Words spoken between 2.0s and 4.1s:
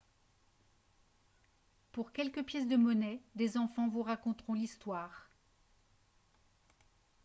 quelques pièces de monnaie des enfants vous